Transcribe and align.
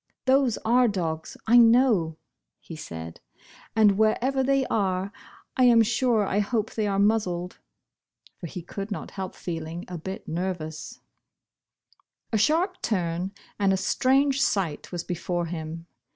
"Those 0.25 0.57
are 0.65 0.87
dogs, 0.87 1.37
I 1.45 1.59
know," 1.59 2.17
he 2.59 2.75
said, 2.75 3.19
"and 3.75 3.99
wherever 3.99 4.41
they 4.41 4.65
are, 4.65 5.11
I 5.55 5.65
am 5.65 5.83
sure 5.83 6.25
I 6.25 6.39
hope 6.39 6.71
they 6.73 6.87
are 6.87 6.97
muzzled,"' 6.97 7.59
for 8.39 8.47
he 8.47 8.63
could 8.63 8.89
not 8.89 9.11
help 9.11 9.35
feeling 9.35 9.85
a 9.87 9.99
bit 9.99 10.27
nervous. 10.27 11.01
Bosh 12.31 12.47
Bosh 12.47 12.49
Oil. 12.49 12.57
21 12.57 12.65
A 12.65 12.65
sharp 12.71 12.81
turn, 12.81 13.31
and 13.59 13.73
a 13.73 13.77
strange 13.77 14.41
sight 14.41 14.91
was 14.91 15.03
before 15.03 15.45
him. 15.45 15.85